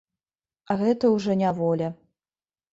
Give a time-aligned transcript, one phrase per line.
[0.71, 1.93] А гэта ўжо няволя.